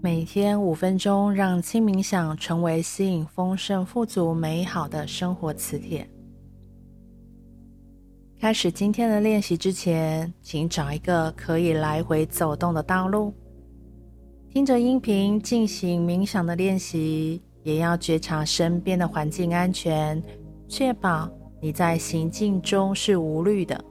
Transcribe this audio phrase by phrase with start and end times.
[0.00, 6.08] 每天五分钟，让轻冥想成为吸引丰盛、富足、美好的生活磁铁。
[8.38, 13.34] 开始今天的练习之前，请找一个可以来回走动的道路，
[14.48, 20.22] 听着音频进行冥想的练习，也要觉察身边的环境安全，
[20.68, 21.28] 确保
[21.60, 23.84] 你在行进中是无虑的。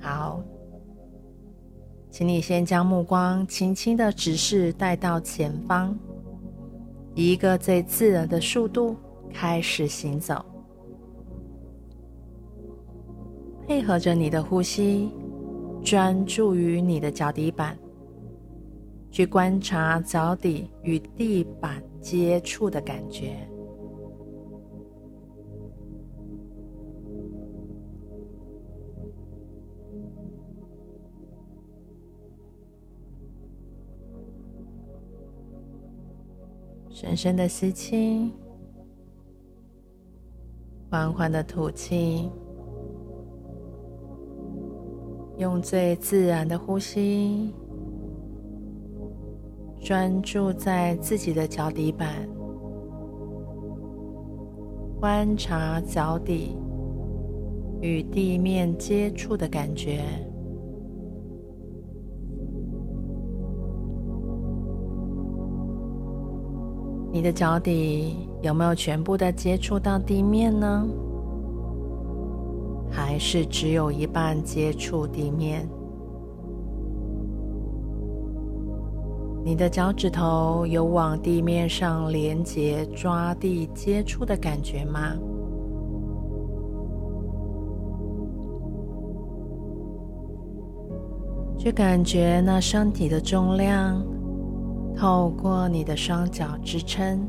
[0.00, 0.42] 好。
[2.14, 5.98] 请你先将目光轻轻的直视带到前方，
[7.12, 8.94] 以一个最自然的速度
[9.32, 10.46] 开始行走，
[13.66, 15.10] 配合着你的呼吸，
[15.82, 17.76] 专注于你的脚底板，
[19.10, 23.44] 去观察脚底与地板接触的感觉。
[36.94, 38.30] 深深的吸气，
[40.88, 42.30] 缓缓的吐气，
[45.36, 47.52] 用最自然的呼吸，
[49.80, 52.28] 专注在自己的脚底板，
[55.00, 56.56] 观察脚底
[57.80, 60.04] 与地面接触的感觉。
[67.14, 70.84] 你的脚底有没有全部的接触到地面呢？
[72.90, 75.64] 还是只有一半接触地面？
[79.44, 85.14] 你的脚趾头有往地面上连接、抓地、接触的感觉吗？
[91.56, 94.04] 去感觉那身体的重量。
[94.96, 97.26] 透过你的双脚支撑，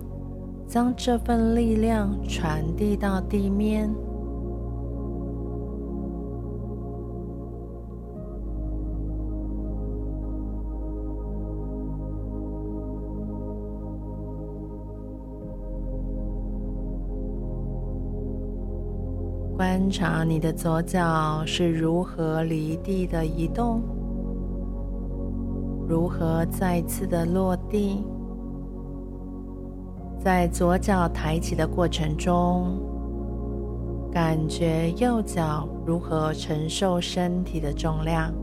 [0.67, 3.89] 将这份力量传递到地面。
[19.57, 23.81] 观察你的左脚是如何离地的移动。
[25.87, 28.03] 如何再次的落地？
[30.19, 32.79] 在左脚抬起的过程中，
[34.11, 38.33] 感觉右脚如何承受身体的重量？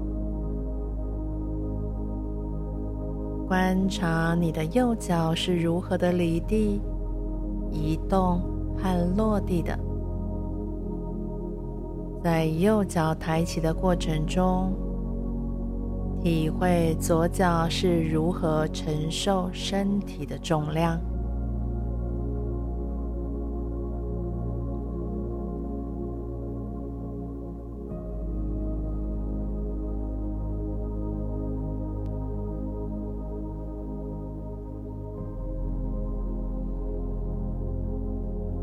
[3.49, 6.81] 观察你的右脚是如何的离地、
[7.73, 8.41] 移动
[8.79, 9.77] 和落地的。
[12.23, 14.73] 在右脚抬起的过程中。
[16.23, 21.01] 体会左脚是如何承受身体的重量。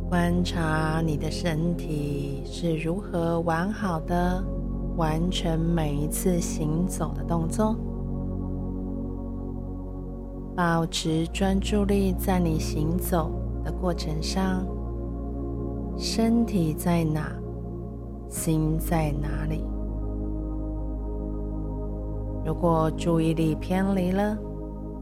[0.07, 4.58] 观察你的身体是如何完好的。
[4.99, 7.73] 完成每一次行走的动作，
[10.57, 13.31] 保持专注力在你行走
[13.63, 14.67] 的过程上。
[15.97, 17.31] 身体在哪，
[18.27, 19.63] 心在哪里？
[22.45, 24.37] 如果注意力偏离了，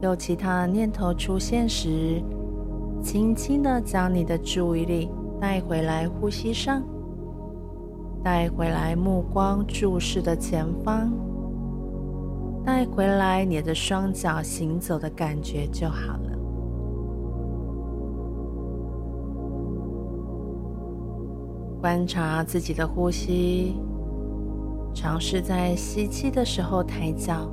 [0.00, 2.22] 有其他念头出现时，
[3.02, 5.10] 轻轻的将你的注意力
[5.40, 6.80] 带回来呼吸上。
[8.22, 11.10] 带回来目光注视的前方，
[12.64, 16.38] 带回来你的双脚行走的感觉就好了。
[21.80, 23.76] 观察自己的呼吸，
[24.92, 27.48] 尝试在吸气的时候抬脚，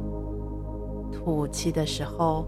[1.12, 2.46] 吐气的时候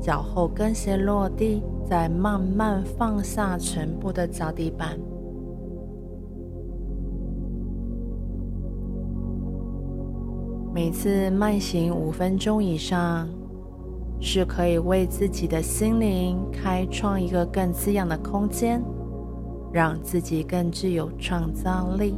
[0.00, 4.98] 脚后跟先落地，再慢慢放下全部的脚底板。
[10.74, 13.28] 每次慢行五分钟以上，
[14.20, 18.82] 是可以为自己的心灵开创一个更滋养的空间，
[19.72, 22.16] 让自己更具有创造力。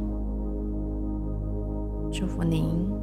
[2.11, 2.96] 祝福您。